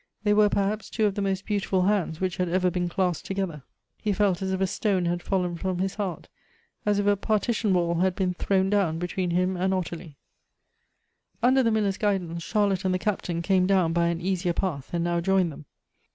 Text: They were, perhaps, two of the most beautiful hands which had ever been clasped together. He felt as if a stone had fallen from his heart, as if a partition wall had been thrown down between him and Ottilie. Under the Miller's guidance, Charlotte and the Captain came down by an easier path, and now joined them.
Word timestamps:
They 0.23 0.33
were, 0.33 0.49
perhaps, 0.49 0.89
two 0.89 1.05
of 1.05 1.13
the 1.13 1.21
most 1.21 1.45
beautiful 1.45 1.83
hands 1.83 2.19
which 2.19 2.37
had 2.37 2.49
ever 2.49 2.71
been 2.71 2.89
clasped 2.89 3.27
together. 3.27 3.61
He 4.01 4.13
felt 4.13 4.41
as 4.41 4.51
if 4.51 4.59
a 4.59 4.65
stone 4.65 5.05
had 5.05 5.21
fallen 5.21 5.55
from 5.57 5.77
his 5.77 5.93
heart, 5.93 6.27
as 6.87 6.97
if 6.97 7.05
a 7.05 7.15
partition 7.15 7.71
wall 7.71 7.99
had 7.99 8.15
been 8.15 8.33
thrown 8.33 8.71
down 8.71 8.97
between 8.97 9.29
him 9.29 9.55
and 9.55 9.75
Ottilie. 9.75 10.17
Under 11.43 11.61
the 11.61 11.69
Miller's 11.69 11.97
guidance, 11.99 12.41
Charlotte 12.41 12.83
and 12.83 12.95
the 12.95 12.97
Captain 12.97 13.43
came 13.43 13.67
down 13.67 13.93
by 13.93 14.07
an 14.07 14.19
easier 14.19 14.53
path, 14.53 14.89
and 14.91 15.03
now 15.03 15.21
joined 15.21 15.51
them. 15.51 15.65